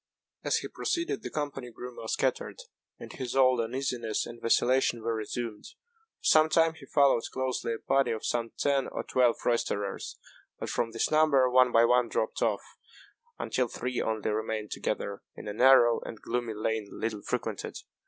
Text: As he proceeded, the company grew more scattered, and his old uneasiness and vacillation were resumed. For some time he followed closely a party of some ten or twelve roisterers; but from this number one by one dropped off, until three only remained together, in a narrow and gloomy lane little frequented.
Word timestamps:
As 0.43 0.57
he 0.57 0.67
proceeded, 0.67 1.21
the 1.21 1.29
company 1.29 1.69
grew 1.69 1.95
more 1.95 2.07
scattered, 2.07 2.57
and 2.97 3.13
his 3.13 3.35
old 3.35 3.61
uneasiness 3.61 4.25
and 4.25 4.41
vacillation 4.41 5.03
were 5.03 5.13
resumed. 5.13 5.65
For 6.17 6.25
some 6.25 6.49
time 6.49 6.73
he 6.73 6.87
followed 6.87 7.21
closely 7.31 7.73
a 7.73 7.77
party 7.77 8.09
of 8.09 8.25
some 8.25 8.51
ten 8.57 8.87
or 8.87 9.03
twelve 9.03 9.35
roisterers; 9.45 10.17
but 10.57 10.69
from 10.71 10.89
this 10.89 11.11
number 11.11 11.47
one 11.51 11.71
by 11.71 11.85
one 11.85 12.09
dropped 12.09 12.41
off, 12.41 12.63
until 13.37 13.67
three 13.67 14.01
only 14.01 14.31
remained 14.31 14.71
together, 14.71 15.21
in 15.35 15.47
a 15.47 15.53
narrow 15.53 16.01
and 16.03 16.19
gloomy 16.19 16.55
lane 16.55 16.89
little 16.91 17.21
frequented. 17.21 17.75